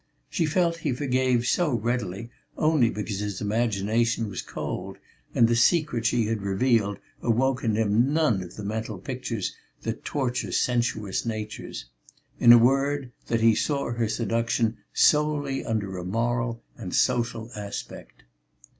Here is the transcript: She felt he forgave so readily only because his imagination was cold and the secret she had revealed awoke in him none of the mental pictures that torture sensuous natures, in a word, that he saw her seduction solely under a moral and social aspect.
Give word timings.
She 0.31 0.47
felt 0.47 0.77
he 0.77 0.93
forgave 0.93 1.45
so 1.45 1.73
readily 1.75 2.31
only 2.57 2.89
because 2.89 3.19
his 3.19 3.39
imagination 3.39 4.29
was 4.29 4.41
cold 4.41 4.97
and 5.35 5.47
the 5.47 5.55
secret 5.55 6.07
she 6.07 6.25
had 6.25 6.41
revealed 6.41 6.97
awoke 7.21 7.63
in 7.63 7.75
him 7.75 8.11
none 8.11 8.41
of 8.41 8.55
the 8.55 8.63
mental 8.63 8.97
pictures 8.97 9.55
that 9.83 10.03
torture 10.03 10.51
sensuous 10.53 11.23
natures, 11.23 11.85
in 12.39 12.51
a 12.51 12.57
word, 12.57 13.11
that 13.27 13.41
he 13.41 13.53
saw 13.53 13.91
her 13.91 14.07
seduction 14.07 14.77
solely 14.91 15.63
under 15.63 15.95
a 15.99 16.03
moral 16.03 16.63
and 16.75 16.95
social 16.95 17.51
aspect. 17.55 18.23